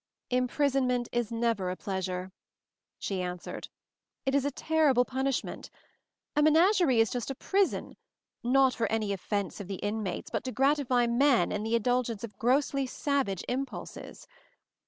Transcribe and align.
"Imprisonment 0.31 1.07
is 1.11 1.31
never 1.31 1.69
a 1.69 1.75
pleasure," 1.75 2.31
she 2.97 3.21
answered; 3.21 3.69
"it 4.25 4.33
is 4.33 4.43
a 4.45 4.49
terrible 4.49 5.05
punishment. 5.05 5.69
A 6.35 6.41
menagerie 6.41 6.99
is 6.99 7.11
just 7.11 7.29
a 7.29 7.35
prison, 7.35 7.95
not 8.41 8.73
for 8.73 8.87
any 8.91 9.13
of 9.13 9.21
fense 9.21 9.59
of 9.59 9.67
the 9.67 9.75
inmates, 9.75 10.31
but 10.31 10.43
to 10.45 10.51
gratify 10.51 11.05
men 11.05 11.51
in 11.51 11.61
the 11.61 11.75
indulgence 11.75 12.23
of 12.23 12.39
grossly 12.39 12.87
savage 12.87 13.43
impulses. 13.47 14.27